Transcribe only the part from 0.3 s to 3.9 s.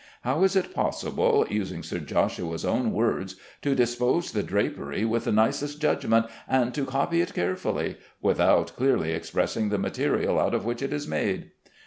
is it possible (using Sir Joshua's own words) to